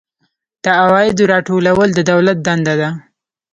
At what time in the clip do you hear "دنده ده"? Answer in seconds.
2.47-2.89